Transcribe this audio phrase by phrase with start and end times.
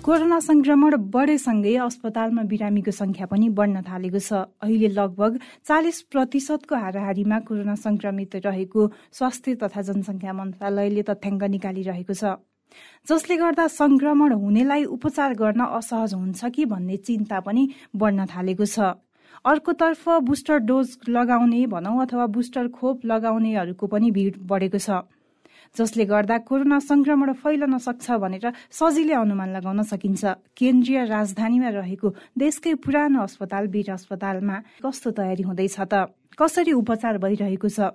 [0.00, 4.32] Corona संक्रमण बढेसँगै अस्पतालमा बिरामीको संख्या पनि बढ्न थालेको छ।
[4.64, 5.32] अहिले लगभग
[5.68, 8.80] चालिस प्रतिशतको हाराहारीमा कोरोना संक्रमित रहेको
[9.12, 12.32] स्वास्थ्य तथा जनसंख्या मन्त्रालयले तथ्याङ्क निकालिरहेको छ।
[13.06, 18.96] जसले गर्दा संक्रमण हुनेलाई उपचार गर्न असहज हुन्छ कि भन्ने चिन्ता पनि बढ्न थालेको छ।
[19.44, 25.04] अर्कोतर्फ बुस्टर डोज लगाउने भनौँ अथवा बुस्टर खोप लगाउनेहरूको पनि भीड़ बढेको छ।
[25.76, 30.22] जसले गर्दा कोरोना संक्रमण फैलन सक्छ भनेर सजिलै अनुमान लगाउन सकिन्छ।
[30.58, 36.10] केन्द्रीय राजधानीमा रहेको देशकै पुरानो अस्पताल वीर अस्पतालमा कस्तो तयारी हुँदैछ त?
[36.34, 37.94] कसरी उपचार भइरहेको छ?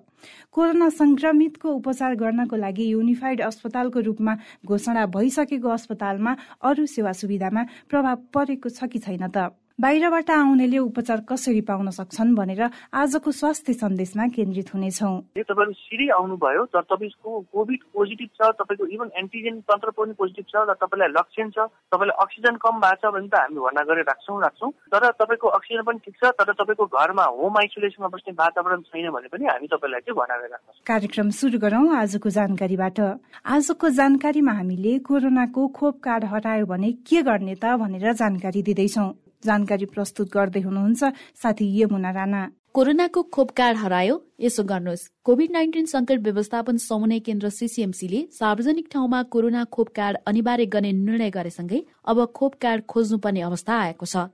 [0.56, 4.34] कोरोना संक्रमितको उपचार गर्नको लागि युनिफाइड अस्पतालको रूपमा
[4.66, 6.32] घोषणा भइसकेको अस्पतालमा
[6.64, 9.52] अरू सेवा सुविधामा प्रभाव परेको छ कि छैन त?
[9.80, 12.62] बाहिरबाट आउनेले उपचार कसरी पाउन सक्छन् भनेर
[12.96, 19.10] आजको स्वास्थ्य सन्देशमा केन्द्रित हुनेछौ। तपाईँहरू सिधै आउनुभयो तर तपाईँको कोभिड पोजिटिभ छ तपाईँको इभन
[19.20, 23.28] एन्टिजेन तन्त्र पनि पोजिटिभ छ र तपाईँलाई लक्षण छ तपाईँलाई अक्सिजन कम भएको छ भने
[23.28, 27.26] त हामी भर्ना गरेर राख्छौँ राख्छौँ। तर तपाईँको अक्सिजन पनि ठिक छ तर तपाईँको घरमा
[27.36, 31.60] होम आइसोलेसनमा बस्ने वातावरण छैन भने पनि हामी तपाईँलाई चाहिँ भर्ना गरेर राख्छौँ। कार्यक्रम सुरु
[31.60, 33.00] गरौँ आजको जानकारीबाट।
[33.44, 39.08] आजको जानकारीमा हामीले कोरोनाको खोप कार्ड हटायो भने के गर्ने त भनेर जानकारी दिँदैछौ।
[39.44, 41.02] जानकारी प्रस्तुत गर्दै हुनुहुन्छ
[41.42, 42.42] साथी यमुना राणा।
[42.76, 49.22] कोरोनाको खोप कार्ड हरायो यसो गर्नुहोस्। कोभिड नाइन्टिन संकट व्यवस्थापन समन्वय केन्द्र सिसिएमसीले सार्वजनिक ठाउँमा
[49.32, 54.28] कोरोना खोप कार्ड अनिवार्य गर्ने निर्णय गरेसँगै अब खोप कार्ड खोज्नुपर्ने अवस्था आएको छ।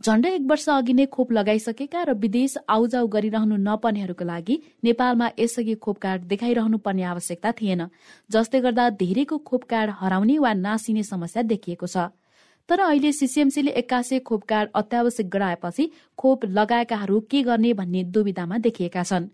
[0.00, 5.74] झण्डै एक वर्ष अघि नै खोप लगाइसकेका र विदेश आउजाउ गरिरहनु नपर्नेहरूको लागि नेपालमा यसअघि
[5.80, 7.82] खोप कार्ड देखाइरहनु पर्ने आवश्यकता थिएन।
[8.30, 12.12] जसले गर्दा धेरैको खोप कार्ड हराउने वा नासिने समस्या देखिएको छ।
[12.68, 19.02] तर अहिले सिसिएमसीले एक्कासी खोप कार्ड अत्यावश्यक गराएपछि खोप लगाएकाहरू के गर्ने भन्ने दुविधामा देखिएका
[19.02, 19.28] छन्।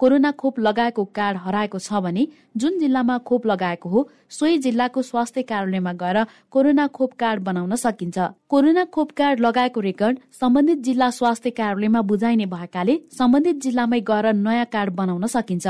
[0.00, 2.26] कोरोना खोप लगाएको कार्ड हराएको छ भने
[2.56, 8.18] जुन जिल्लामा खोप लगाएको हो सोही जिल्लाको स्वास्थ्य कार्यालयमा गएर कोरोना खोप कार्ड बनाउन सकिन्छ।
[8.48, 14.66] कोरोना खोप कार्ड लगाएको रेकर्ड सम्बन्धित जिल्ला स्वास्थ्य कार्यालयमा बुझाइने भएकाले सम्बन्धित जिल्लामै गएर नयाँ
[14.72, 15.66] कार्ड बनाउन सकिन्छ।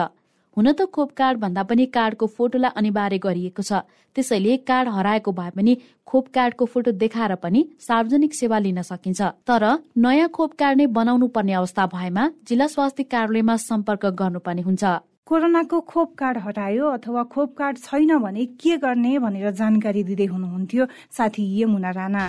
[0.56, 3.84] हुन त खोप कार्ड भन्दा पनि कार्डको फोटोलाई अनिवार्य गरिएको छ।
[4.16, 5.72] त्यसैले कार्ड हराएको भए पनि
[6.08, 9.64] खोप कार्डको फोटो देखाएर पनि सार्वजनिक सेवा लिन सकिन्छ। तर
[10.00, 14.84] नयाँ खोप कार्ड नै बनाउनु पर्ने अवस्था भएमा जिल्ला स्वास्थ्य कार्यालयमा सम्पर्क गर्नुपर्ने हुन्छ।
[15.28, 20.84] कोरोनाको खोप कार्ड हटायो अथवा खोप कार्ड छैन भने के गर्ने भनेर जानकारी दिँदै हुनुहुन्थ्यो
[21.12, 22.24] साथी यमुना राणा।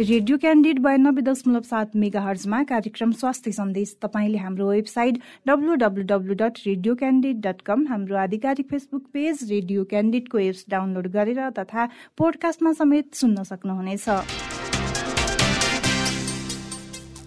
[0.00, 6.58] रेडियो क्यान्डिड बयानब्बे दशमलव सात मेगा हर्जमा कार्यक्रम स्वास्थ्य सन्देश तपाईँले हाम्रो website W W W dot
[6.66, 11.88] radio candid dot com हाम्रो आधिकारिक फेसबुक पेज रेडियो क्यान्डिडको एप्स डाउनलोड गरेर तथा
[12.18, 14.08] पोडकास्टमा समेत सुन्न सक्नुहुनेछ।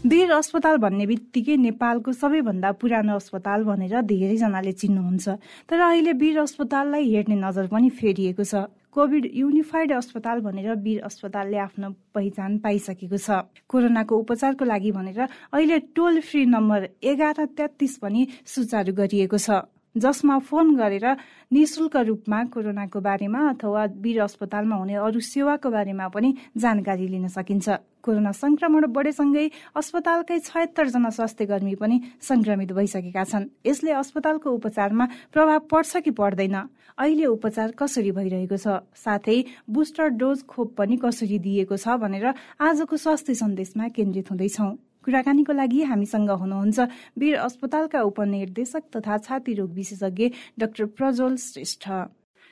[0.08, 5.28] वीर अस्पताल भन्ने बित्तिकै नेपालको सबैभन्दा पुरानो अस्पताल भनेर धेरैजनाले चिन्नुहुन्छ।
[5.70, 11.58] तर अहिले वीर अस्पताललाई हेर्ने नजर पनि फेरिएको छ। कोभिड युनिफाइड अस्पताल भनेर वीर अस्पतालले
[11.58, 13.30] आफ्नो पहिचान पाइसकेको छ।
[13.68, 19.64] कोरोनाको उपचारको लागि भनेर अहिले टोल फ्री नम्बर एघार तेत्तिस पनि सुचारू गरिएको छ।
[19.96, 21.06] जसमा फोन गरेर
[21.52, 27.70] निशुल्क रूपमा कोरोनाको बारेमा अथवा वीर अस्पतालमा हुने अरू सेवाको बारेमा पनि जानकारी लिन सकिन्छ।
[28.02, 35.06] कोरोना संक्रमण बढेसँगै अस्पतालकै छयत्तर जना स्वास्थ्य कर्मी पनि संक्रमित भइसकेका छन्। यसले अस्पतालको उपचारमा
[35.34, 36.56] प्रभाव पर्छ कि पर्दैन?
[36.98, 38.68] अहिले उपचार कसरी भइरहेको छ?
[38.96, 39.38] साथै
[39.70, 42.26] बुस्टर डोज खोप पनि कसरी दिएको छ भनेर
[42.60, 44.72] आजको स्वास्थ्य सन्देशमा केन्द्रित हुँदैछौं।
[45.06, 46.80] कुराकानीको लागि हामीसँग हुनुहुन्छ
[47.18, 50.28] वीर अस्पतालका उपनिर्देशक तथा छाती रोग विशेषज्ञ
[50.62, 51.84] डाक्टर प्रज्वल श्रेष्ठ।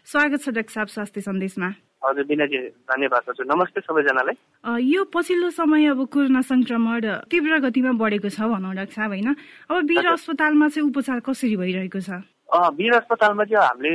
[0.07, 1.69] स्वागत छ डाक्टर साहब स्वास्थ्य सन्देशमा।
[2.01, 2.57] हजुर बिनाजी
[2.89, 4.35] धन्यवाद हजुर। नमस्ते सबैजनालाई।
[4.81, 9.29] यो पछिल्लो समय अब कोरोना संक्रमण तीव्र गतिमा बढेको छ भनौँ डाक्टर साहब होइन?
[9.69, 12.09] अब वीर अस्पतालमा चाहिँ उपचार कसरी भइरहेको छ?
[12.49, 13.93] वीर अस्पतालमा चाहिँ हामीले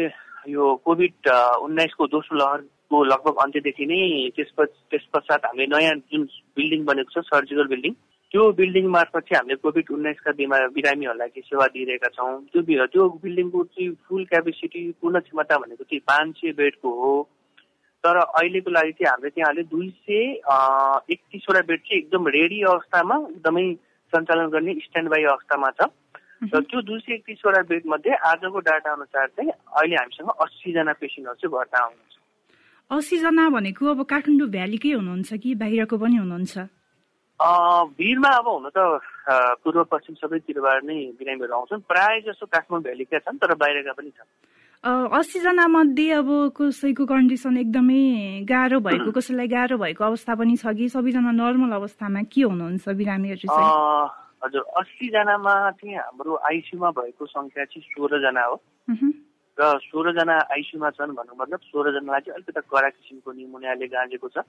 [0.55, 1.27] यो कोभिड
[1.67, 4.01] उन्नाइसको दोस्रो लहरको लगभग अन्त्यदेखि नै
[4.39, 6.23] त्यस त्यस पश्चात हामीले नयाँ जुन
[6.55, 7.95] बिल्डिङ बनेको छ सर्जिकल बिल्डिङ
[8.35, 13.03] त्यो बिल्डिङ मार्फत चाहिँ हामीले कोभिड उन्नाइसका बिमार बिरामीहरूलाई चाहिँ सेवा दिइरहेका छौँ। त्यो त्यो
[13.23, 17.13] बिल्डिङको चाहिँ फुल क्यापेसिटी पूर्ण क्षमता भनेको चाहिँ पाँच सय बेडको हो।
[18.05, 20.19] तर अहिलेको लागि चाहिँ हामीले त्यहाँ अहिले दुई सय
[21.15, 23.67] एकतिसवटा बेड चाहिँ एकदम रेडी अवस्थामा एकदमै
[24.13, 25.89] सञ्चालन गर्ने स्ट्यान्ड बाई अवस्थामा छ।
[26.51, 31.39] र त्यो दुई सय एकतिसवटा बेड मध्ये आजको डाटा अनुसार चाहिँ अहिले हामीसँग अस्सीजना पेसेन्टहरू
[31.39, 32.15] चाहिँ भर्ना हुनुहुन्छ।
[32.91, 36.57] अस्सीजना भनेको अब काठमाडौँ भ्यालीकै हुनुहुन्छ कि बाहिरको पनि हुनुहुन्छ?
[37.41, 38.79] भिडमा अब हुन त
[39.65, 44.29] पूर्व पश्चिम सबैतिरबाट नै बिरामीहरू आउँछन्। प्रायः जसो काठमाडौँ भ्यालीका छन् तर बाहिरका पनि छन्।
[44.85, 50.89] अस्सीजना मध्ये अब कसैको कन्डिसन एकदमै गाह्रो भएको कसैलाई गाह्रो भएको अवस्था पनि छ कि
[50.93, 53.49] सबैजना नर्मल अवस्थामा के हुनुहुन्छ बिरामीहरू
[54.45, 58.57] हजुर अस्सीजनामा चाहिँ हाम्रो आइसियुमा भएको सङ्ख्या चाहिँ सोह्रजना हो।
[59.59, 64.45] र सोह्रजना आइसियुमा छन् भन्नु मतलब सोह्रजनालाई चाहिँ अलिकति कडा किसिमको निमोनियाले गाँजेको छ।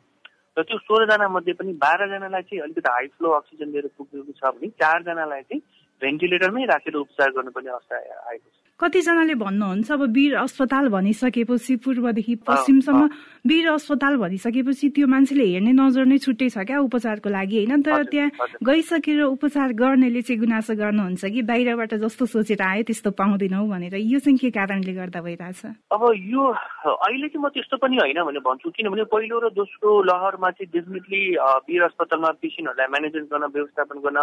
[0.58, 4.70] र त्यो सोह्रजना मध्ये पनि बाह्रजनालाई चाहिँ अलिकति हाई फ्लो अक्सिजन लिएर पुगेको छ भने
[4.80, 5.62] चारजनालाई चाहिँ
[6.02, 13.04] भेन्टिलेटरमै राखेर उपचार गर्नुपर्ने अवस्था आएको छ। कतिजनाले भन्नुहुन्छ अब वीर अस्पताल भनिसकेपछि पूर्वदेखि पश्चिमसम्म
[13.48, 17.82] वीर अस्पताल भनिसकेपछि त्यो मान्छेले हेर्ने नजर नै छुट्टै छ क्या उपचारको लागि होइन?
[17.88, 23.64] तर त्यहाँ गइसकेर उपचार गर्नेले चाहिँ गुनासो गर्नुहुन्छ कि बाहिरबाट जस्तो सोचेर आयो त्यस्तो पाउँदैनौ
[23.64, 25.62] भनेर यो चाहिँ के कारणले गर्दा भइरहेछ?
[25.96, 26.04] अब
[26.36, 30.68] यो अहिले चाहिँ म त्यस्तो पनि होइन भने भन्छु किनभने पहिलो र दोस्रो लहरमा चाहिँ
[30.76, 31.24] डेफिनेटली
[31.64, 34.20] वीर अस्पतालमा पेसेन्टहरूलाई म्यानेजमेन्ट गर्न व्यवस्थापन गर्न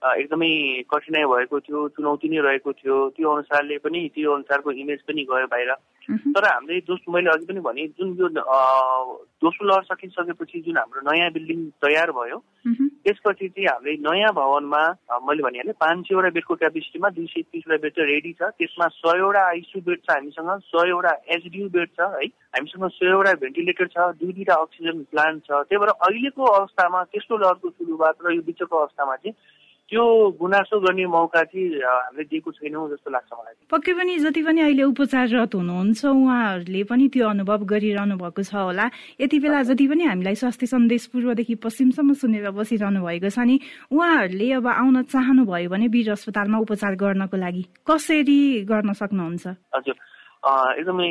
[0.00, 0.50] एकदमै
[0.90, 5.46] कठिनाइ भएको थियो चुनौती नै रहेको थियो। त्यो अनुसारले पनि त्यो अनुसारको इमेज पनि गयो
[5.52, 5.72] बाहिर।
[6.10, 11.30] तर हामीले दोस्रो मैले अघि पनि भने जुन यो दोस्रो लहर सकिसकेपछि जुन हाम्रो नयाँ
[11.32, 14.82] बिल्डिङ तयार भयो त्यसपछि चाहिँ हामीले नयाँ भवनमा
[15.28, 19.42] मैले भनिहालेँ पाँच सयवटा बेडको क्यापेसिटीमा दुई सय तिसवटा बेड चाहिँ रेडी छ। त्यसमा सयवटा
[19.52, 22.26] आइसियु बेड छ हामीसँग सयवटा एचडियु बेड छ है।
[22.56, 27.70] हामीसँग सयवटा भेन्टिलेटर छ दुई दुईवटा अक्सिजन प्लान्ट छ। त्यही भएर अहिलेको अवस्थामा तेस्रो लहरको
[27.70, 29.36] सुरुवात र यो बिचको अवस्थामा चाहिँ
[29.90, 30.04] त्यो
[30.38, 34.82] गुनासो गर्ने मौका चाहिँ हामीले दिएको छैनौँ जस्तो लाग्छ मलाई। पक्कै पनि जति पनि अहिले
[34.86, 38.86] उपचाररत हुनुहुन्छ उहाँहरूले पनि त्यो अनुभव गरिरहनु भएको छ होला।
[39.18, 43.56] यति बेला जति पनि हामीलाई स्वास्थ्य सन्देश पूर्वदेखि पश्चिमसम्म सुनेर बसिरहनु भएको छ नि
[43.90, 48.40] उहाँहरूले अब आउन चाहनुभयो भने वीर अस्पतालमा उपचार गर्नको लागि कसरी
[48.70, 49.44] गर्न सक्नुहुन्छ?
[49.74, 49.96] हजुर।
[50.40, 51.10] एकदमै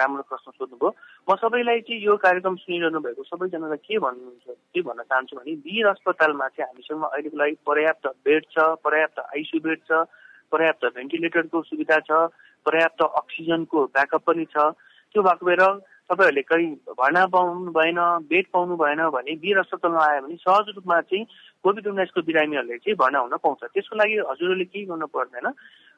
[0.00, 0.90] राम्रो प्रश्न सोध्नुभयो।
[1.28, 5.86] म सबैलाई चाहिँ यो कार्यक्रम सुनिरहनु भएको सबैजनालाई के भन्नुहुन्छ के भन्न चाहन्छु भने वीर
[5.86, 10.08] अस्पतालमा चाहिँ हामीसँग अहिलेको लागि पर्याप्त बेड छ पर्याप्त आइसियु बेड छ
[10.52, 12.32] पर्याप्त भेन्टिलेटरको सुविधा छ
[12.66, 14.72] पर्याप्त अक्सिजनको ब्याकअप पनि छ।
[15.12, 15.62] त्यो भएको भएर
[16.10, 18.00] तपाईँहरूले कहीँ भर्ना पाउनु भएन
[18.30, 21.24] बेड पाउनु भएन भने वीर अस्पतालमा आयो भने सहज रूपमा चाहिँ
[21.62, 25.46] कोभिड उन्नाइसको बिरामीहरूले चाहिँ भर्ना हुन पाउँछ। त्यसको लागि हजुरहरूले केही गर्नु पर्दैन।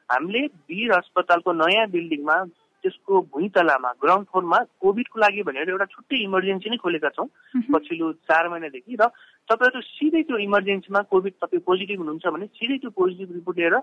[0.09, 2.35] हामीले वीर अस्पतालको नयाँ बिल्डिङमा
[2.83, 7.27] त्यसको भुइँ तलामा ग्राउन्ड फ्लोरमा कोभिडको लागि भनेर एउटा छुट्टै इमर्जेन्सी नै खोलेका छौँ।
[7.71, 9.07] पछिल्लो चार महिनादेखि र
[9.49, 13.79] तपाईँहरू सिधै त्यो इमर्जेन्सीमा कोभिड तपाईँ पोजिटिभ हुनुहुन्छ भने सिधै त्यो पोजिटिभ रिपोर्ट लिएर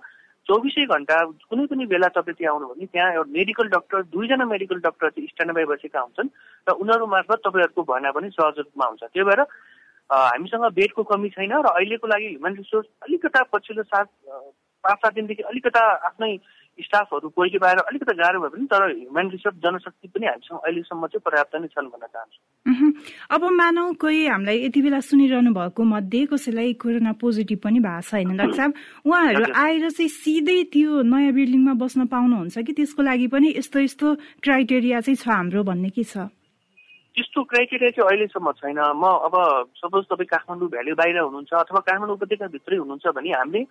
[0.47, 1.17] चौबिसै घन्टा
[1.49, 5.29] कुनै पनि बेला तपाईँ त्यहाँ आउनु भने त्यहाँ एउटा मेडिकल डक्टर दुईजना मेडिकल डक्टर चाहिँ
[5.33, 6.33] स्ट्यान्ड बाई बसेका हुन्छन्
[6.67, 9.41] र उनीहरू मार्फत तपाईँहरूको भर्ना पनि सहज रूपमा हुन्छ। त्यही भएर
[10.11, 14.09] हामीसँग बेडको कमी छैन र अहिलेको लागि ह्युमन रिसोर्स अलिकता पछिल्लो सात
[14.85, 16.37] पाँच सात दिनदेखि अलिकता आफ्नै
[16.79, 21.25] स्टाफहरू कोही बाहिर अलिकति गाह्रो भए पनि तर ह्युमन रिसोर्स जनशक्ति पनि हामीसँग अहिलेसम्म चाहिँ
[21.27, 22.41] पर्याप्त नै छन् भन्न चाहन्छु।
[23.37, 28.15] अब मानौ कोही हामीलाई यति बेला सुनिरहनु भएको मध्ये कसैलाई कोरोना पोजिटिभ पनि भएको छ
[28.15, 28.37] होइन?
[28.37, 28.73] डाक्टर साहब
[29.05, 32.73] उहाँहरू आएर चाहिँ सिधै त्यो नयाँ बिल्डिङमा बस्न पाउनुहुन्छ कि?
[32.73, 36.33] त्यसको लागि पनि यस्तो यस्तो क्राइटेरिया चाहिँ छ हाम्रो भन्ने के छ?
[37.13, 39.35] त्यस्तो क्राइटेरिया चाहिँ अहिलेसम्म छैन। म अब
[39.77, 43.63] सपोज तपाईँ काठमाडौँ भ्याली बाहिर हुनुहुन्छ अथवा काठमाडौँ उपत्यकाभित्रै हुनुहुन्छ भने हामीले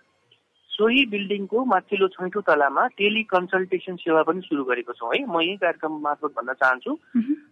[0.80, 5.56] सोही बिल्डिङको माथिल्लो छैठौँ तलामा टेली कन्सल्टेसन सेवा पनि सुरु गरेको छौँ है। म यही
[5.60, 6.92] कार्यक्रम मार्फत भन्न चाहन्छु।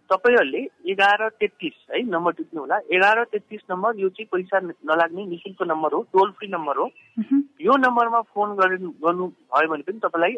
[0.09, 5.61] तपाईँहरूले एघार तेत्तिस है नम्बर टिप्नु होला। एघार तेत्तिस नम्बर यो चाहिँ पैसा नलाग्ने निशुल्क
[5.61, 6.89] नम्बर हो टोल फ्री नम्बर हो।
[7.61, 10.33] यो नम्बरमा फोन गर्नु भयो भने पनि तपाईँलाई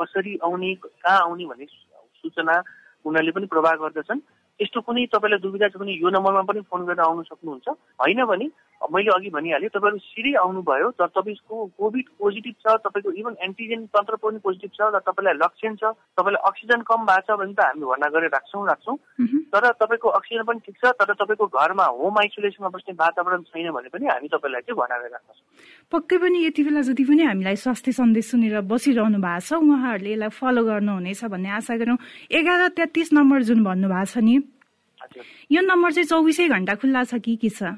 [0.00, 2.56] कसरी आउने कहाँ आउने भन्ने सूचना
[3.04, 4.24] उनीहरूले पनि प्रवाह गर्दछन्।
[4.60, 7.68] यस्तो कुनै तपाईँलाई दुविधा छ भने यो नम्बरमा पनि फोन गरेर आउनु सक्नुहुन्छ।
[8.00, 8.46] होइन भने
[8.92, 14.16] मैले अघि भनिहालेँ तपाईँहरू सिधै आउनुभयो तर तपाईँको कोभिड पोजिटिभ छ तपाईँको इभन एन्टिजेन तन्त्र
[14.20, 17.84] पनि पोजिटिभ छ र तपाईँलाई लक्षण छ तपाईँलाई अक्सिजन कम भएको छ भने त हामी
[17.84, 18.96] भर्ना गरेर राख्छौँ राख्छौँ।
[19.54, 23.88] तर तपाईँको अक्सिजन पनि ठिक छ तर तपाईँको घरमा होम आइसोलेसनमा बस्ने वातावरण छैन भने
[23.94, 25.42] पनि हामी तपाईँलाई चाहिँ भर्ना गरेर राख्छौँ
[25.92, 30.32] पक्कै पनि यति बेला जति पनि हामीलाई स्वास्थ्य सन्देश सुनेर बसिरहनु भएको छ उहाँहरूले यसलाई
[30.34, 31.98] फलो गर्नुहुनेछ भन्ने आशा गरौँ।
[32.32, 34.36] एघार तेत्तिस नम्बर जुन भन्नुभएको छ नि
[35.52, 37.76] यो नम्बर चाहिँ चौबिसै घन्टा खुल्ला छ कि के छ?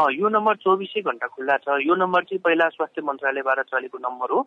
[0.00, 4.40] यो नम्बर चौबिसै घन्टा खुल्ला छ। यो नम्बर चाहिँ पहिला स्वास्थ्य मन्त्रालयबाट चलेको नम्बर हो।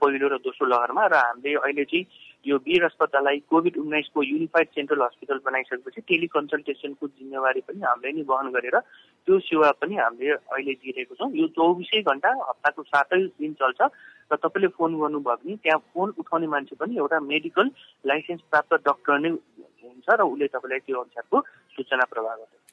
[0.00, 2.06] पहिलो र दोस्रो लहरमा र हामीले अहिले चाहिँ
[2.46, 8.46] यो वीर अस्पताललाई कोभिड उन्नाइसको युनिफाइड सेन्ट्रल हस्पिटल बनाइसकेपछि टेलिकन्सल्टेसनको जिम्मेवारी पनि हामीले नै वहन
[8.56, 13.80] गरेर त्यो सेवा पनि हामीले अहिले दिइरहेको छौँ। यो चौबिसै घन्टा हप्ताको सातै दिन चल्छ
[14.26, 17.66] र तपाईँले फोन गर्नुभयो भने त्यहाँ फोन उठाउने मान्छे पनि एउटा मेडिकल
[18.06, 21.36] लाइसेन्स प्राप्त डक्टर नै हुन्छ र उसले तपाईँलाई त्यो अनुसारको
[21.74, 22.65] सूचना प्रवाह गर्छ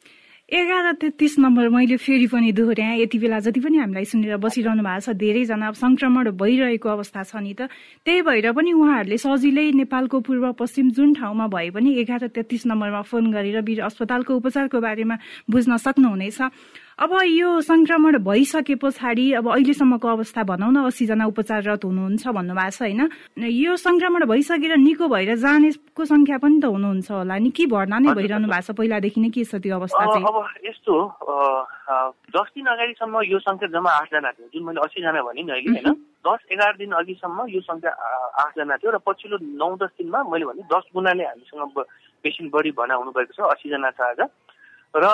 [0.51, 4.99] एघार तेत्तिस नम्बर मैले फेरि पनि दोहोऱ्याएँ। यति बेला जति पनि हामीलाई सुनेर बसिरहनु भएको
[4.99, 7.71] छ धेरैजना सङ्क्रमण भइरहेको अवस्था छ नि त।
[8.03, 13.01] त्यही भएर पनि उहाँहरूले सजिलै नेपालको पूर्व पश्चिम जुन ठाउँमा भए पनि एघार तेत्तिस नम्बरमा
[13.07, 15.15] फोन गरेर वीर अस्पतालको उपचारको बारेमा
[15.47, 16.39] बुझ्न सक्नुहुनेछ।
[16.93, 22.81] अब यो संक्रमण भइसके पछाडि अब अहिलेसम्मको अवस्था भनौँ न अस्सीजना उपचाररत हुनुहुन्छ भन्नुभएको छ
[22.81, 23.01] होइन?
[23.49, 28.13] यो संक्रमण भइसकेर निको भएर जानेको संख्या पनि त हुनुहुन्छ होला। नि के भर्ना नै
[28.13, 28.77] भइरहनु भएको छ?
[28.77, 30.21] पहिलादेखि नै के छ त्यो अवस्था चाहिँ?
[30.21, 30.37] अब
[30.69, 30.93] यस्तो
[32.29, 35.97] दस दिन अगाडिसम्म यो संख्या जम्मा आठजना थियो जुन मैले अस्सीजना भने नि अहिले होइन?
[36.29, 37.91] दस एघार दिन अघिसम्म यो संख्या
[38.45, 41.73] आठजना थियो र पछिल्लो नौ दस दिनमा मैले भने दस गुणाले हामीसँग
[42.21, 44.21] पेसेन्ट बढी भना हुनुभएको छ अस्सीजना छ आज।
[44.95, 45.05] र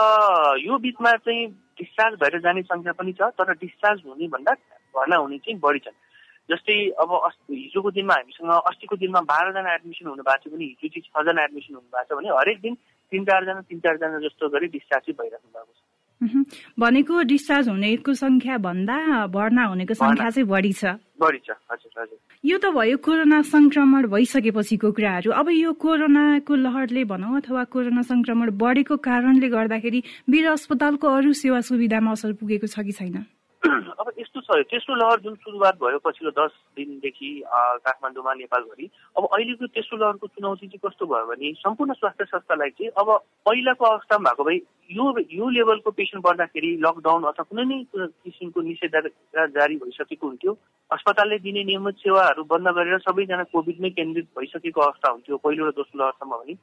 [0.59, 1.48] यो बिचमा चाहिँ
[1.79, 4.53] डिस्चार्ज भएर जाने सङ्ख्या पनि छ तर डिस्चार्ज हुने भन्दा
[4.95, 5.98] भर्ना हुने चाहिँ बढी छन्।
[6.50, 7.09] जस्तै अब
[7.50, 11.74] हिजोको दिनमा हामीसँग अस्तिको दिनमा बाह्रजना एडमिसन हुनु भएको थियो भने हिजो चाहिँ छजना एडमिसन
[11.75, 12.74] हुनु भएको छ भने हरेक दिन
[13.12, 15.79] तिन चारजना तिन चारजना जस्तो गरी डिस्चार्ज चाहिँ भइराख्नु भएको छ।
[16.79, 18.98] भनेको डिस्चार्ज हुनेको संख्या भन्दा
[19.31, 24.05] भर्ना हुनेको संख्या चाहिँ बढी छ। बढी छ। हजुर हजुर। यो त भयो कोरोना संक्रमण
[24.08, 30.00] भइसकेपछिको कुराहरू। अब यो कोरोनाको लहरले भनौँ अथवा कोरोना संक्रमण बढेको कारणले गर्दाखेरि
[30.31, 33.27] वीर अस्पतालको अरू सेवा सुविधामा असर पुगेको छ कि छैन?
[33.59, 39.67] अब यस्तो छ तेस्रो लहर जुन सुरुवात भयो पछिल्लो दस दिनदेखि काठमाडौँमा नेपालभरि अब अहिलेको
[39.75, 43.11] तेस्रो लहरको चुनौती चाहिँ कस्तो भयो भने सम्पूर्ण स्वास्थ्य संस्थालाई चाहिँ अब
[43.45, 44.55] पहिलाको अवस्थामा भएको भए
[44.95, 45.05] यो
[45.39, 50.53] यो लेभलको पेसेन्ट पर्दाखेरि लकडाउन अथवा कुनै नै किसिमको निषेधाज्ञा जारी भइसकेको हुन्थ्यो
[50.91, 55.99] अस्पतालले दिने नियमित सेवाहरू बन्द गरेर सबैजना कोभिडमै केन्द्रित भइसकेको अवस्था हुन्थ्यो पहिलो र दोस्रो
[55.99, 56.55] लहरसम्म भने।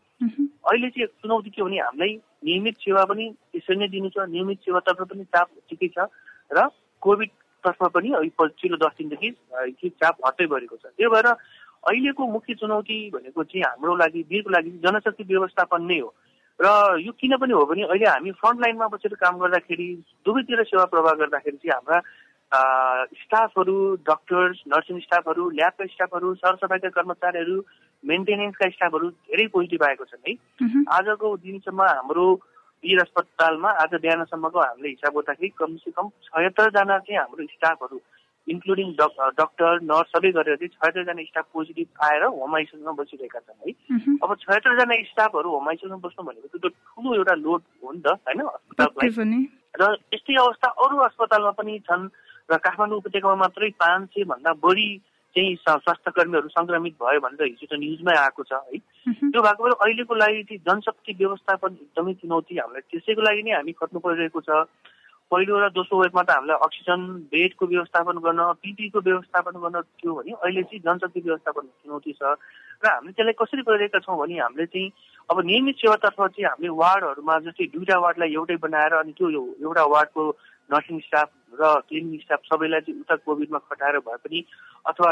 [0.64, 5.06] अहिले चाहिँ चुनौती के भने हामीलाई नियमित सेवा पनि त्यसरी नै दिनु छ नियमित सेवातर्फ
[5.12, 6.08] पनि चाप ठिकै छ
[6.50, 6.68] र
[7.06, 7.30] कोभिड
[7.64, 9.30] तर्फ पनि पछिल्लो दस दिनदेखि
[9.78, 14.50] के चाप हट्दै गरेको छ। त्यही भएर अहिलेको मुख्य चुनौती भनेको चाहिँ हाम्रो लागि वीरको
[14.50, 16.14] लागि जनशक्ति व्यवस्थापन नै हो।
[16.60, 16.68] र
[17.00, 19.88] यो किन पनि हो भने अहिले हामी फ्रन्ट लाइनमा बसेर काम गर्दाखेरि
[20.25, 21.98] दुवैतिर सेवा प्रवाह गर्दाखेरि चाहिँ हाम्रा
[23.20, 23.76] स्टाफहरू
[24.08, 27.56] डक्टर्स नर्सिङ स्टाफहरू ल्याबका स्टाफहरू सरसफाइका कर्मचारीहरू
[28.04, 30.34] मेन्टेनेन्सका स्टाफहरू धेरै पोजिटिभ आएको छन् है।
[30.96, 32.26] आजको दिनसम्म हाम्रो
[32.87, 37.99] वीर अस्पतालमा आज बिहानसम्मको हामीले हिसाब गर्दाखेरि कमसेकम छयत्तरजना चाहिँ हाम्रो स्टाफहरू
[38.47, 38.88] इन्क्लुडिङ
[39.38, 43.73] डक्टर नर्स सबै गरेर चाहिँ छयत्तरजना स्टाफ पोजिटिभ आएर होम आइसोलेसनमा बसिरहेका छन् है।
[44.23, 48.40] अब छयत्तरजना स्टाफहरू होम आइसोलेसनमा बस्नु भनेको त्यो ठुलो एउटा लोड हो नि त होइन?
[48.47, 49.43] अस्पताललाई
[49.83, 52.09] र यस्तै अवस्था अरू अस्पतालमा पनि छन्
[52.50, 54.88] र काठमाडौँ उपत्यकामा मात्रै पाँच सय भन्दा बढी
[55.35, 58.78] चाहिँ स्वास्थ्य कर्मीहरू सङ्क्रमित भयो भनेर हिजो त न्युजमै आएको छ है।
[59.30, 63.73] त्यो भएको भएर अहिलेको लागि चाहिँ जनशक्ति व्यवस्थापन एकदमै चुनौती हामीलाई। त्यसैको लागि नै हामी
[63.80, 64.64] खट्नु परिरहेको छ।
[65.30, 67.00] पहिलो र दोस्रो वेबमा त हामीलाई अक्सिजन
[67.35, 72.23] बेडको व्यवस्थापन गर्न पिपीको व्यवस्थापन गर्न थियो भने अहिले चाहिँ जनशक्ति व्यवस्थापन चुनौती छ।
[72.78, 74.92] र हामीले त्यसलाई कसरी गरिरहेका छौँ भने हामीले चाहिँ
[75.30, 79.28] अब नियमित सेवातर्फ चाहिँ हामीले वार्डहरूमा जस्तै दुईवटा वार्डलाई एउटै बनाएर अनि त्यो
[79.66, 80.23] एउटा वार्डको
[80.71, 81.28] नर्सिङ स्टाफ
[81.60, 84.44] र क्लिनिङ स्टाफ सबैलाई चाहिँ उता कोभिडमा खटाएर भए पनि
[84.86, 85.10] अथवा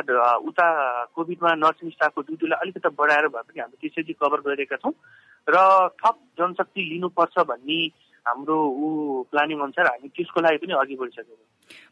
[0.49, 0.67] उता
[1.15, 4.95] कोभिडमा नर्सिङ स्टाफको ड्युटीलाई अलिकति बढाएर भए पनि हामीले त्यसरी कभर गरिरहेका छौँ।
[5.47, 5.57] र
[6.01, 7.79] थप जनशक्ति लिनुपर्छ भन्ने
[8.27, 11.43] हाम्रो ऊ प्लानिङ अनुसार हामी त्यसको लागि पनि अघि बढिसकेको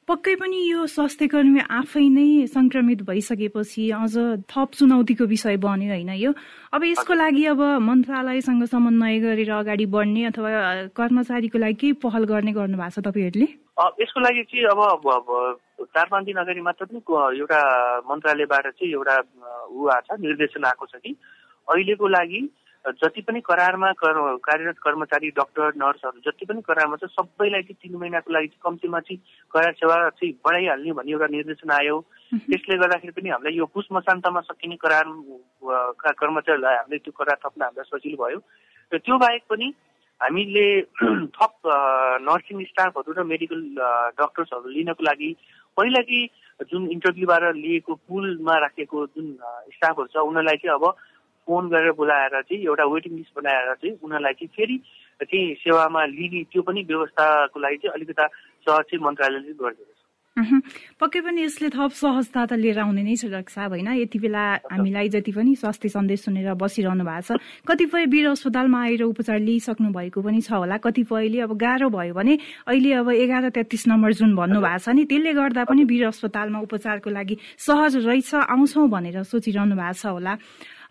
[0.09, 4.15] पक्कै पनि यो स्वास्थ्य कर्मी आफै नै संक्रमित भइसकेपछि अझ
[4.53, 6.33] थप चुनौतीको विषय बन्यो होइन यो?
[6.73, 10.51] अब यसको लागि अब मन्त्रालयसँग समन्वय गरेर अगाडि बढ्ने अथवा
[10.97, 13.49] कर्मचारीको लागि केही पहल गर्ने गर्नु भएको छ तपाईँहरूले?
[14.03, 14.91] यसको लागि चाहिँ अब
[15.95, 17.01] चार पाँच दिन अगाडि मात्र पनि
[17.41, 17.61] एउटा
[18.11, 19.17] मन्त्रालयबाट चाहिँ एउटा
[19.69, 21.17] ऊ आएको छ निर्देशन आएको छ कि
[21.69, 22.41] अहिलेको लागि
[22.85, 28.33] जति पनि करारमा कार्यरत कर्मचारी डक्टर नर्सहरू जति पनि करारमा छ सबैलाई चाहिँ तिन महिनाको
[28.33, 29.19] लागि चाहिँ कम्तीमा चाहिँ
[29.55, 31.99] करार सेवा चाहिँ बढाइहाल्ने भन्ने एउटा निर्देशन आयो।
[32.51, 37.87] त्यसले गर्दाखेरि पनि हामीलाई यो पुस मसान्तमा सकिने करारका कर्मचारीलाई हामीले त्यो करार थप्न हामीलाई
[37.87, 38.39] सजिलो भयो।
[38.93, 39.73] र त्यो बाहेक पनि
[40.21, 40.67] हामीले
[41.39, 41.55] थप
[42.27, 43.61] नर्सिङ स्टाफहरू र मेडिकल
[44.19, 45.31] डक्टर्सहरू लिनको लागि
[45.77, 46.19] पहिला कि
[46.67, 49.27] जुन इन्टरभ्यूबाट लिएको पुलमा राखेको जुन
[49.71, 50.85] स्टाफहरू छ उनीहरूलाई चाहिँ अब
[51.47, 54.77] फोन गरेर बोलाएर चाहिँ एउटा वेटिङ लिस्ट बनाएर चाहिँ उनीहरूलाई चाहिँ फेरि
[55.23, 58.27] चाहिँ सेवामा लिने त्यो पनि व्यवस्थाको लागि चाहिँ अलिकता
[58.67, 60.01] सहज चाहिँ मन्त्रालयले गरिदिएको छ।
[60.97, 63.89] पक्कै पनि यसले थप सहजता त लिएर आउने नै छ रक्षा होइन?
[64.01, 69.03] यति बेला हामीलाई जति पनि स्वास्थ्य सन्देश सुनेर बसिरहनु भएको छ कतिपय वीर अस्पतालमा आएर
[69.13, 72.35] उपचार लिइसक्नु भएको पनि छ होला। कतिपयले अब गाह्रो भयो भने
[72.65, 77.11] अहिले अब एघार तेत्तिस नम्बर जुन भन्नुभएको छ नि त्यसले गर्दा पनि वीर अस्पतालमा उपचारको
[77.13, 80.33] लागि सहज रहेछ आउँछौ भनेर सोचिरहनु भएको छ होला।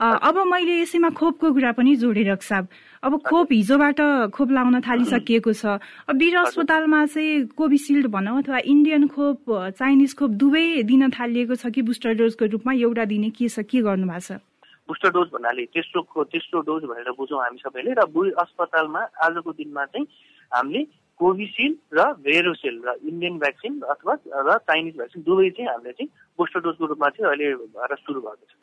[0.01, 2.67] अब मैले यसैमा खोपको कुरा पनि जोडेर साहब
[3.05, 3.99] अब खोप हिजोबाट
[4.33, 5.77] खोप लाउन थालिसकिएको छ।
[6.09, 9.45] अब वीर अस्पतालमा चाहिँ कोभिसिल्ड भनौँ अथवा इन्डियन खोप
[9.77, 12.73] चाइनिज खोप दुवै दिन थालिएको छ कि बुस्टर डोजको रूपमा?
[12.73, 14.41] एउटा दिने के छ के गर्नु भएको छ?
[14.89, 19.85] बुस्टर डोज भन्नाले तेस्रोको तेस्रो डोज भनेर बुझौँ हामी सबैले र बुढी अस्पतालमा आजको दिनमा
[19.85, 20.05] चाहिँ
[20.51, 20.81] हामीले
[21.21, 24.13] कोभिसिल्ड र भेरोसिल र इन्डियन भ्याक्सिन अथवा
[24.47, 26.09] र चाइनिज भ्याक्सिन दुवै चाहिँ हामीले चाहिँ
[26.39, 27.47] बुस्टर डोजको रूपमा चाहिँ अहिले
[27.77, 28.53] भएर सुरु भएको छ।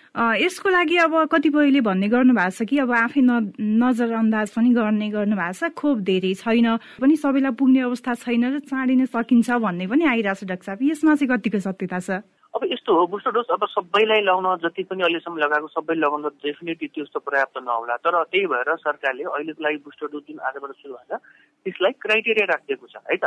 [0.42, 5.08] यसको लागि अब कतिपयले भन्ने गर्नु भएको छ कि अब आफै न नजरअन्दाज पनि गर्ने
[5.14, 9.86] गर्नु भएको छ। खोप धेरै छैन पनि सबैलाई पुग्ने अवस्था छैन र चाँडिन सकिन्छ भन्ने
[9.86, 12.10] पनि आइरहेको छ डाक्टर साहब। यसमा चाहिँ कतिको सत्यता छ?
[12.48, 16.88] अब यस्तो हो बुस्टर डोज अब सबैलाई लगाउन जति पनि अहिलेसम्म लगाएको सबै लगाउन डेफिनेटली
[16.88, 21.16] त्यस्तो पर्याप्त नहोला। तर त्यही भएर सरकारले अहिलेको लागि बुस्टर डोज जुन आजबाट सुरु भएको
[21.16, 21.20] छ
[21.64, 23.24] त्यसलाई क्राइटेरिया राखिदिएको छ है त?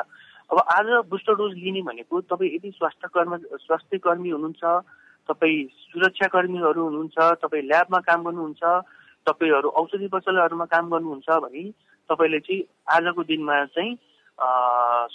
[0.51, 4.63] अब आज बुस्टर डोज लिने भनेको तपाईँ यदि स्वास्थ्य कर्म स्वास्थ्य कर्मी हुनुहुन्छ
[5.29, 8.63] तपाईँ सुरक्षाकर्मीहरू हुनुहुन्छ तपाईँ ल्याबमा काम गर्नुहुन्छ
[9.27, 11.63] तपाईँहरू औषधि पसलहरूमा काम गर्नुहुन्छ भने
[12.09, 13.95] तपाईँले चाहिँ आजको दिनमा चाहिँ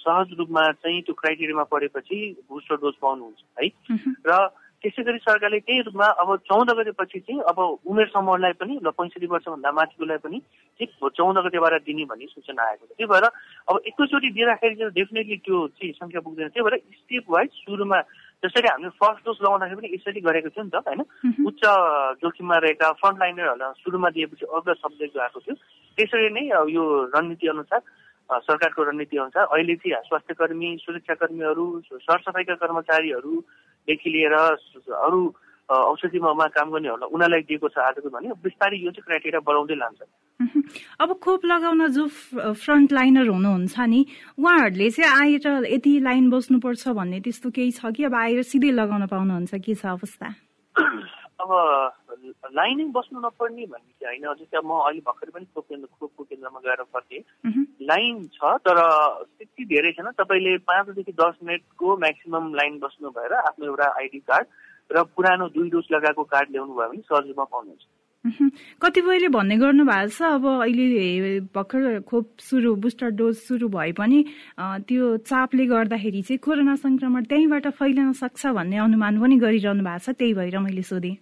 [0.00, 2.18] सहज रूपमा चाहिँ त्यो क्राइटेरियामा परेपछि
[2.48, 3.68] बुस्टर डोज पाउनुहुन्छ है?
[4.26, 4.32] र
[4.82, 7.58] त्यसै गरी सरकारले त्यही रूपमा अब चौध गतेपछि चाहिँ अब
[7.90, 10.38] उमेर समूहलाई पनि ल पैँसठी वर्षभन्दा माथिकोलाई पनि
[10.80, 15.36] चाहिँ चौध गतेबाट दिने भन्ने सूचना आएको छ। त्यही भएर अब एकैचोटि दिँदाखेरि चाहिँ डेफिनेटली
[15.44, 18.00] त्यो चाहिँ सङ्ख्या पुग्दैन। त्यही भएर स्टेप वाइज सुरुमा
[18.44, 21.00] जसरी हामीले फर्स्ट डोज लगाउँदाखेरि पनि यसरी गरेको थियो नि त होइन?
[21.48, 21.62] उच्च
[22.20, 25.54] जोखिममा रहेका फ्रन्ट लाइनरहरूलाई सुरुमा दिएपछि अग्र सब्जेक्ट गएको थियो।
[25.98, 26.44] त्यसरी नै
[26.76, 26.84] यो
[27.16, 27.80] रणनीति अनुसार
[28.30, 35.20] सरकारको रणनीति अनुसार अहिले चाहिँ स्वास्थ्य कर्मी सुरक्षाकर्मीहरू सरसफाइका कर्मचारीहरूदेखि लिएर अरू
[35.68, 40.00] औषधिमा काम गर्नेहरूलाई उनीहरूलाई दिएको छ आजको भने बिस्तारै यो चाहिँ क्राइटेरिया बढाउँदै लान्छ।
[41.00, 42.06] अब खोप लगाउन जो
[42.54, 44.00] फ्रन्ट लाइनर हुनुहुन्छ नि
[44.38, 48.04] उहाँहरूले चाहिँ आएर यति लाइन बस्नुपर्छ भन्ने त्यस्तो केही छ कि?
[48.04, 49.54] अब आएर सिधै लगाउन पाउनुहुन्छ?
[49.58, 50.26] के छ अवस्था?
[51.42, 51.50] अब
[52.54, 56.60] लाइनिङ बस्नु नपर्ने भन्ने चाहिँ होइन जस्तै म अहिले भर्खरै पनि खोप केन्द्र खोपको केन्द्रमा
[56.66, 57.22] गएर फर्केँ।
[57.90, 58.78] लाइन छ तर
[59.38, 64.46] त्यति धेरै छैन। तपाईँले पाँचदेखि दस मिनटको म्याक्सिमम लाइन बस्नु भएर आफ्नो एउटा आइडी कार्ड
[64.90, 67.84] र पुरानो दुई डोज लगाएको कार्ड ल्याउनु भयो भने सजिलोमा पाउनुहुन्छ।
[68.82, 74.18] कतिपयले भन्ने गर्नु भएको छ अब अहिले भर्खर खोप सुरु बुस्टर डोज सुरु भए पनि
[74.86, 80.16] त्यो चापले गर्दाखेरि चाहिँ कोरोना संक्रमण त्यहीँबाट फैलिन सक्छ भन्ने अनुमान पनि गरिरहनु भएको छ
[80.18, 81.14] त्यही भएर मैले सोधेँ।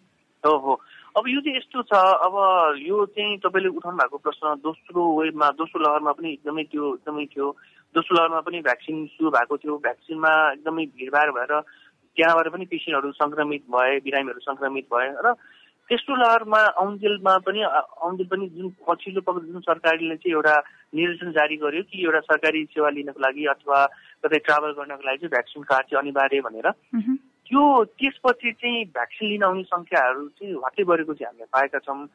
[0.45, 0.81] हो हो।
[1.17, 2.35] अब यो चाहिँ यस्तो छ अब
[2.79, 7.51] यो चाहिँ तपाईँले उठाउनु भएको प्रश्न दोस्रो वेबमा दोस्रो लहरमा पनि एकदमै त्यो एकदमै थियो।
[7.95, 11.53] दोस्रो लहरमा पनि भ्याक्सिन सुरु भएको थियो। भ्याक्सिनमा एकदमै भिडभाड भएर
[12.17, 15.35] त्यहाँबाट पनि पेसेन्टहरू सङ्क्रमित भए बिरामीहरू सङ्क्रमित भए र
[15.91, 20.57] तेस्रो लहरमा आउन्जेलमा पनि आउन्जेल पनि जुन पछिल्लो पक्ष जुन सरकारले चाहिँ एउटा
[20.95, 23.85] निर्देशन जारी गर्यो कि एउटा सरकारी सेवा लिनको लागि अथवा
[24.25, 26.69] कतै ट्राभल गर्नको लागि चाहिँ भ्याक्सिन कार्ड चाहिँ अनिवार्य भनेर
[27.47, 32.07] त्यो त्यसपछि चाहिँ भ्याक्सिन लिन आउने सङ्ख्याहरू चाहिँ हट्टै बढेको चाहिँ हामीले पाएका छौँ।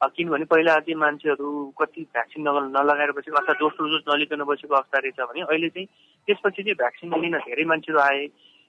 [0.00, 5.20] किनभने पहिला चाहिँ मान्छेहरू कति भ्याक्सिन नलगाएर बसेको अथवा दोस्रो डोज नलिकन बसेको अवस्था रहेछ
[5.20, 5.86] भने अहिले चाहिँ
[6.28, 8.22] त्यसपछि चाहिँ भ्याक्सिन लिन धेरै मान्छेहरू आए।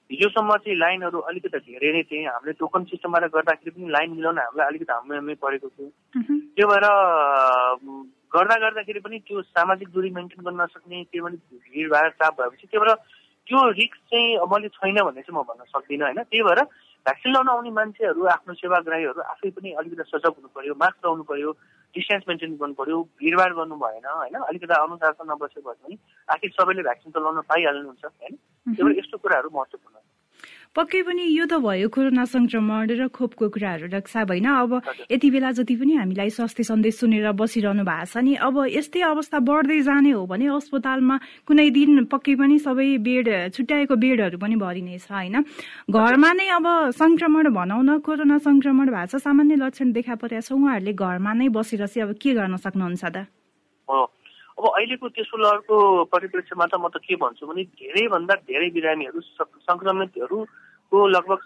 [0.09, 4.67] हिजोसम्म चाहिँ लाइनहरू अलिकति धेरै नै थिए। हामीले टोकन सिस्टमबाट गर्दाखेरि पनि लाइन मिलाउन हामीलाई
[4.67, 5.89] अलिकति हामी हामी परेको थियो।
[6.57, 6.85] त्यो भएर
[8.33, 11.37] गर्दा गर्दाखेरि पनि त्यो सामाजिक दूरी मेन्टेन गर्न नसक्ने त्यो पनि
[11.69, 12.97] भिडभाड चाप भएपछि त्यो भएर
[13.49, 16.21] त्यो रिक्स चाहिँ मैले छैन भन्ने चाहिँ म भन्न सक्दिनँ होइन?
[16.21, 16.61] त्यही भएर
[17.05, 21.51] भ्याक्सिन लगाउन आउने मान्छेहरू आफ्नो सेवाग्राहीहरू आफै पनि अलिकति सजग हुनु पर्यो मास्क लगाउनु पर्यो
[21.95, 24.35] डिस्टेन्स मेन्टेन गर्नु पर्यो भिडभाड गर्नु भएन होइन?
[24.49, 25.97] अलिकति अनुशासन नबसेको भयो भने
[26.29, 28.33] आखिर सबैले भ्याक्सिन त लगाउन पाइहाल्नुहुन्छ होइन?
[28.67, 29.97] त्यही भएर यस्तो कुराहरू महत्त्वपूर्ण
[30.75, 34.71] पक्कै पनि यो त भयो कोरोना संक्रमण र खोपको कुराहरू रक्षा होइन अब
[35.09, 39.39] यति बेला जति पनि हामीलाई स्वास्थ्य सन्देश सुनेर बसिरहनु भएको छ नि अब यस्तै अवस्था
[39.49, 41.15] बढ्दै जाने हो भने अस्पतालमा
[41.49, 43.27] कुनै दिन पक्कै पनि सबै बेड
[43.57, 45.41] छुट्याएको बेडहरू पनि भरिनेछ होइन?
[45.89, 46.67] घरमा नै अब
[47.01, 51.49] संक्रमण भनौँ न कोरोना संक्रमण भएको छ सामान्य लक्षण देखा परेको छ। उहाँहरूले घरमा नै
[51.49, 53.25] बसेर चाहिँ अब के गर्न सक्नुहुन्छ त?
[54.59, 55.75] अब अहिलेको त्यसो लहरको
[56.11, 61.39] परिप्रेक्ष्यमा त म त के भन्छु भने धेरैभन्दा धेरै बिरामीहरू सङ्क्रमितहरूको लगभग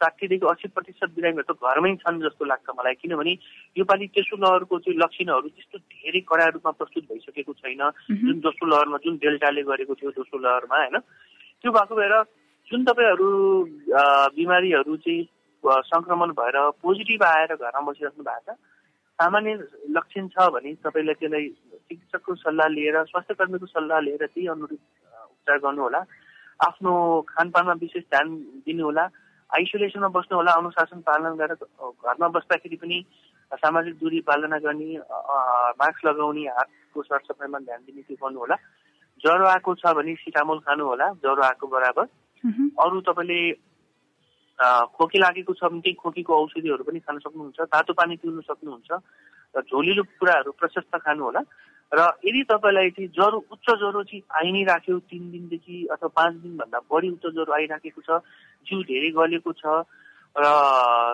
[0.00, 3.32] साठीदेखि अस्सी प्रतिशत बिरामीहरू त घरमै छन् जस्तो लाग्छ मलाई। किनभने
[3.76, 7.82] योपालि तेस्रो लहरको चाहिँ लक्षणहरू त्यस्तो धेरै कडा रूपमा प्रस्तुत भइसकेको छैन।
[8.22, 10.96] जुन दोस्रो लहरमा जुन डेल्टाले गरेको थियो दोस्रो लहरमा होइन?
[11.60, 12.14] त्यो भएको भएर
[12.70, 13.28] जुन तपाईँहरू
[14.38, 15.28] बिमारीहरू चाहिँ
[15.90, 16.56] सङ्क्रमण भएर
[16.86, 18.58] पोजिटिभ आएर घरमा बसिराख्नु भएको छ
[19.18, 19.52] सामान्य
[19.90, 21.48] लक्षण छ भने तपाईँलाई त्यसलाई
[21.90, 26.00] चिकित्सकको सल्लाह लिएर स्वास्थ्य कर्मीको सल्लाह लिएर त्यही अनुरूप उपचार गर्नुहोला।
[26.66, 26.92] आफ्नो
[27.28, 28.26] खानपानमा विशेष ध्यान
[28.62, 29.04] दिनुहोला।
[29.50, 31.58] आइसोलेसनमा बस्नु होला अनुशासन पालन गरेर
[32.06, 32.98] घरमा बस्दाखेरि पनि
[33.50, 34.88] सामाजिक दूरी पालना गर्ने
[35.80, 38.56] मास्क लगाउने हातको सरसफाइमा ध्यान दिने त्यो गर्नुहोला।
[39.20, 42.06] ज्वरो आएको छ भने सिटामोल खानु होला ज्वरो आएको बराबर।
[42.78, 43.40] अरू तपाईँले
[44.94, 48.90] खोकी लागेको छ भने त्यही खोकीको औषधिहरू पनि खान सक्नुहुन्छ तातो पानी पिउनु सक्नुहुन्छ
[49.54, 51.42] र झोलिलो कुराहरू प्रशस्त खानु होला
[51.92, 56.34] र यदि तपाईँलाई चाहिँ ज्वरो उच्च ज्वरो चाहिँ आइ नै राख्यो तिन दिनदेखि अथवा पाँच
[56.36, 58.22] दिनभन्दा बढी उच्च ज्वरो आइराखेको छ
[58.66, 59.82] जिउ धेरै गलेको छ
[60.36, 60.46] र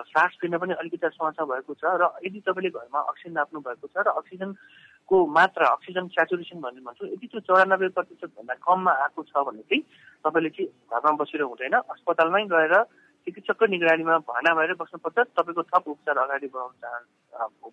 [0.07, 4.05] सास फेर्न पनि अलिकति समस्या भएको छ र यदि तपाईँले घरमा अक्सिजन राख्नु भएको छ
[4.05, 9.65] र अक्सिजनको मात्रा अक्सिजन सेचुरेसन भन्ने भन्छौँ यदि त्यो चौरानब्बे प्रतिशतभन्दा कममा आएको छ भने
[9.65, 9.81] चाहिँ
[10.25, 12.75] तपाईँले चाहिँ घरमा बसेर हुँदैन अस्पतालमै गएर
[13.27, 17.69] चिकित्सकको निगरानीमा भर्ना भएर बस्नुपर्छ तपाईँको थप उपचार अगाडि बढाउन चाहनु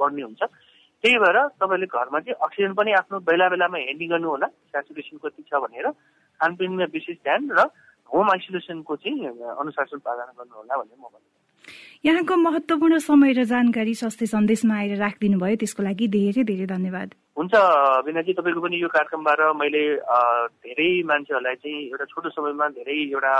[0.00, 0.42] पर्ने हुन्छ।
[1.02, 5.42] त्यही भएर तपाईँले घरमा चाहिँ अक्सिजन पनि आफ्नो बेला बेलामा हेर्ने गर्नु होला सेचुरेसन कति
[5.50, 5.86] छ भनेर।
[6.40, 7.66] खानपिनमा विशेष ध्यान र
[8.10, 9.26] होम आइसोलेसनको चाहिँ
[9.60, 11.30] अनुशासन पालना गर्नु होला भन्ने म भन्छु।
[12.04, 17.08] यहाँको महत्वपूर्ण समय र जानकारी स्वास्थ्य सन्देशमा आएर राखिदिनु भयो त्यसको लागि धेरै धेरै धन्यवाद।
[17.38, 17.54] हुन्छ
[18.06, 19.84] बिनाजी तपाईँको पनि यो कार्यक्रमबाट मैले
[20.66, 23.34] धेरै मान्छेहरूलाई चाहिँ एउटा छोटो समयमा धेरै एउटा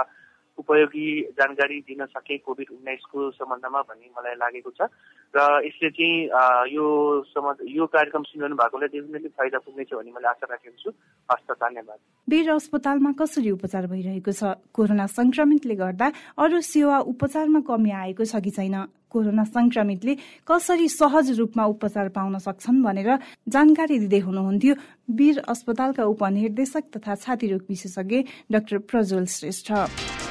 [0.58, 1.06] उपयोगी
[1.38, 4.88] जानकारी दिन सके कोभिड उन्नाइसको सम्बन्धमा भन्ने मलाई लागेको छ।
[5.34, 6.28] र यसले चाहिँ
[6.70, 6.84] यो
[7.32, 10.90] सम्बन्ध यो कार्यक्रम सुनिरहनु भएकोलाई डेफिनेटली फाइदा पुग्नेछ भन्ने मैले आशा राखेको छु।
[11.28, 14.42] हस्त धन्यवाद। वीर अस्पतालमा कसरी उपचार भइरहेको छ?
[14.76, 18.76] कोरोना संक्रमितले गर्दा अरू सेवा उपचारमा कमी आएको छ कि छैन?
[19.12, 20.12] कोरोना संक्रमितले
[20.48, 23.10] कसरी सहज रूपमा उपचार पाउन सक्छन् भनेर
[23.48, 24.74] जानकारी दिँदै हुनुहुन्थ्यो।
[25.12, 30.21] वीर अस्पतालका उपनिर्देशक तथा छातीरोग विशेषज्ञ डाक्टर प्रज्वल श्रेष्ठ।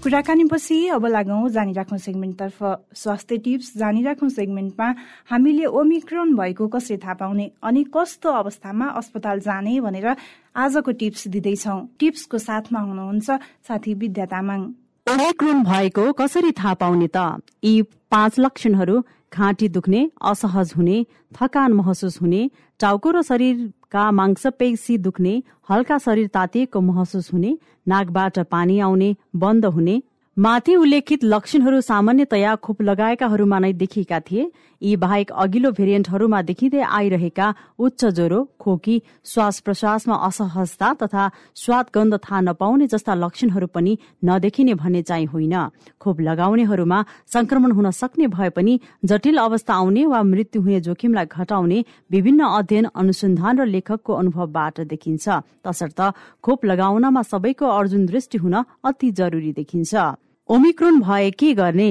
[0.00, 2.58] कुराकानीपछि अब लागौँ जानिराखौँ सेगमेन्टतर्फ
[2.96, 4.88] स्वास्थ्य टिप्स। जानिराखौँ सेगमेन्टमा
[5.28, 10.16] हामीले ओमिक्रोन भएको कसरी थाहा पाउने अनि कस्तो अवस्थामा अस्पताल जाने भनेर
[10.56, 13.28] आजको टिप्स दिँदैछौ। टिप्सको साथमा हुनुहुन्छ
[13.68, 14.60] साथी विद्या तामाङ।
[15.06, 17.44] ओमिक्रोन भएको कसरी थाहा पाउने त?
[17.60, 18.96] यी पाँच लक्षणहरू
[19.32, 22.42] घाँटी दुख्ने असहज हुने थकान महसुस हुने
[22.80, 25.34] टाउको र शरीरका मांसपेशी दुख्ने
[25.70, 30.02] हल्का शरीर तातिएको महसुस हुने नाकबाट पानी आउने बन्द हुने।
[30.36, 34.50] माथि उल्लेखित लक्षणहरू सामान्यतया खोप लगाएकाहरूमा नै देखिएका थिए।
[34.82, 37.46] यी बाहेक अघिल्लो भेरिएन्टहरूमा देखिँदै आइरहेका
[37.78, 44.74] उच्च ज्वरो खोकी श्वास प्रश्वासमा असहजता तथा स्वाद गन्ध थाहा नपाउने जस्ता लक्षणहरू पनि नदेखिने
[44.74, 45.54] भन्ने चाहिँ होइन।
[46.00, 51.84] खोप लगाउनेहरूमा संक्रमण हुन सक्ने भए पनि जटिल अवस्था आउने वा मृत्यु हुने जोखिमलाई घटाउने
[52.10, 55.28] विभिन्न अध्ययन अनुसन्धान र लेखकको अनुभवबाट देखिन्छ।
[55.64, 56.00] तसर्थ
[56.42, 59.94] खोप लगाउनमा सबैको अर्जुन दृष्टि हुन अति जरुरी देखिन्छ।
[60.48, 61.90] ओमिक्रोन भए के गर्ने?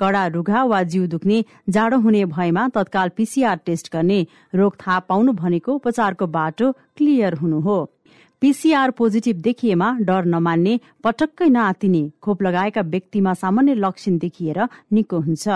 [0.00, 4.20] कडा रुघा वा जिउ दुख्ने जाडो हुने भएमा तत्काल पीसीआर टेस्ट गर्ने
[4.54, 7.78] रोग थाहा पाउनु भनेको उपचारको बाटो क्लियर हुनु हो।
[8.42, 14.58] पीसीआर पोजिटिभ देखिएमा डर नमान्ने पटक्कै नआतिने खोप लगाएका व्यक्तिमा सामान्य लक्षण देखिएर
[14.92, 15.48] निको हुन्छ।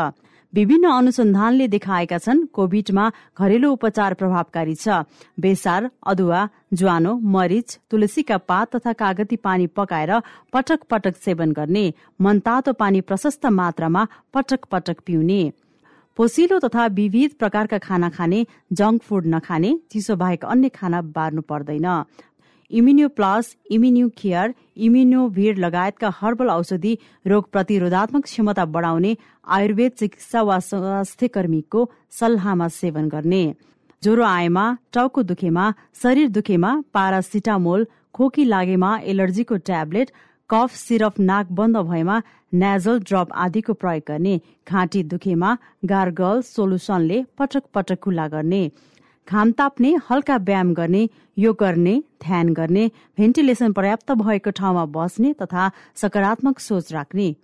[0.55, 3.05] विभिन्न अनुसन्धानले देखाएका छन् कोभिडमा
[3.39, 5.03] घरेलु उपचार प्रभावकारी छ।
[5.41, 10.13] बेसार अदुवा ज्वानो मरिच तुलसीका पात तथा कागती पानी पकाएर
[10.53, 11.85] पटक पटक सेवन गर्ने
[12.21, 15.43] मनतातो पानी प्रशस्त मात्रामा पटक पटक पिउने।
[16.19, 21.89] पोसिलो तथा विविध प्रकारका खाना खाने जङ्क फुड नखाने चिसो बाहेक अन्य खाना बार्नु पर्दैन।
[22.79, 24.55] इम्युन्यू प्लस इम्युन्यू केयर
[24.87, 29.17] इम्युनोभिर लगायतका हर्बल औषधि रोग प्रतिरोधात्मक क्षमता बढाउने
[29.57, 33.45] आयुर्वेद चिकित्सा वा स्वास्थ्य कर्मीको सल्लाहमा सेवन गर्ने।
[34.03, 40.11] ज्वरो आएमा टाउको दुखेमा शरीर दुखेमा पारासिटामोल खोकी लागेमा एलर्जीको ट्याब्लेट
[40.51, 42.17] कफ सिरप नाक बन्द भएमा
[42.63, 44.35] नेजल ड्रप आदिको प्रयोग गर्ने
[44.69, 45.57] घाँटी दुखेमा
[45.93, 48.61] गार्गल सोलुसनले पटक पटक खुल्ला गर्ने।
[49.29, 51.09] घाम ताप्ने हल्का व्यायाम गर्ने
[51.39, 57.35] योग गर्ने ध्यान गर्ने भेन्टिलेसन पर्याप्त भएको ठाउँमा बस्ने तथा सकारात्मक सोच राख्ने।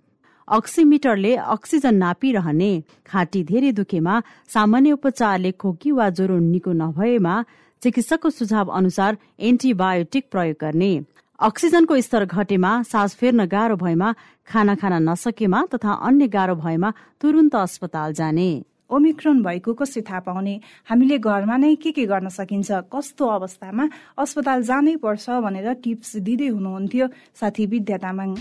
[0.47, 2.71] अक्सिमिटरले अक्सिजन नापिरहने
[3.07, 4.21] घाँटी धेरै दुखेमा
[4.53, 7.35] सामान्य उपचारले खोकी वा ज्वरो निको नभएमा
[7.81, 10.91] चिकित्सकको सुझाव अनुसार एन्टिबायोटिक प्रयोग गर्ने।
[11.39, 14.13] अक्सिजनको स्तर घटेमा सास फेर्न गाह्रो भएमा
[14.47, 18.51] खाना खान नसकेमा तथा अन्य गाह्रो भएमा तुरन्त अस्पताल जाने।
[18.91, 20.59] ओमिक्रोन भएको कसरी थाहा पाउने?
[20.89, 22.71] हामीले घरमा नै के के गर्न सकिन्छ?
[22.91, 23.87] कस्तो अवस्थामा
[24.19, 27.07] अस्पताल जानै पर्छ भनेर टिप्स दिँदै हुनुहुन्थ्यो
[27.39, 28.35] साथी विद्या तामाङ।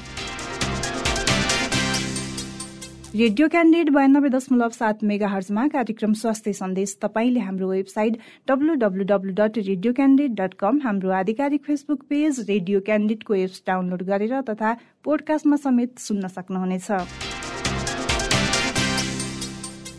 [3.10, 9.04] रेडियो क्यान्डिडेट बयानब्बे दशमलव सात मेगा हर्जमा कार्यक्रम स्वास्थ्य सन्देश तपाईँले हाम्रो website W W
[9.04, 14.40] W dot radio candidate dot com हाम्रो आधिकारिक फेसबुक पेज रेडियो क्यान्डिडेटको एप्स डाउनलोड गरेर
[14.50, 14.70] तथा
[15.04, 17.29] पोडकास्टमा समेत सुन्न सक्नुहुनेछ।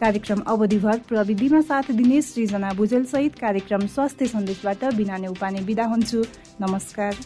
[0.00, 6.24] कार्यक्रम अवधिभर प्रविधिमा साथ दिने सृजना भुजेल सहित कार्यक्रम स्वास्थ्य सन्देशबाट बिना उपाने विदा हुन्छु।
[6.60, 7.16] नमस्कार।